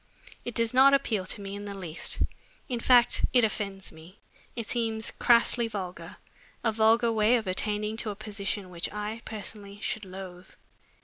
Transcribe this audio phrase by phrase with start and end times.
[0.43, 2.17] It does not appeal to me in the least
[2.67, 4.17] in fact it offends me.
[4.55, 6.17] It seems crassly vulgar,
[6.63, 10.49] a vulgar way of attaining to a position which I, personally, should loathe."